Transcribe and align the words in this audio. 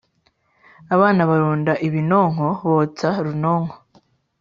Abana 0.95 1.21
barunda 1.29 1.73
ibinonko 1.87 2.45
botsa 2.73 3.09
runonko 3.25 3.75